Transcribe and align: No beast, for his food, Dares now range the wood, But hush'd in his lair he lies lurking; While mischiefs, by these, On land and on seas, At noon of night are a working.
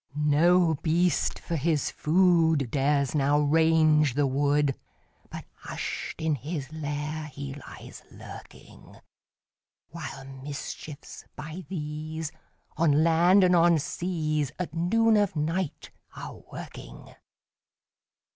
No 0.15 0.73
beast, 0.81 1.37
for 1.37 1.55
his 1.55 1.91
food, 1.91 2.71
Dares 2.71 3.13
now 3.13 3.39
range 3.39 4.15
the 4.15 4.25
wood, 4.25 4.73
But 5.29 5.45
hush'd 5.57 6.19
in 6.23 6.33
his 6.33 6.73
lair 6.73 7.27
he 7.27 7.53
lies 7.53 8.01
lurking; 8.09 8.95
While 9.89 10.25
mischiefs, 10.25 11.25
by 11.35 11.67
these, 11.69 12.31
On 12.77 13.03
land 13.03 13.43
and 13.43 13.55
on 13.55 13.77
seas, 13.77 14.51
At 14.57 14.73
noon 14.73 15.17
of 15.17 15.35
night 15.35 15.91
are 16.15 16.31
a 16.31 16.37
working. 16.51 17.13